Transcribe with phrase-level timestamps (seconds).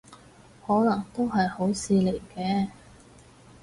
[0.65, 2.69] 可能都係好事嚟嘅